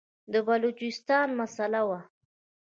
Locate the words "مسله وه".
1.39-1.99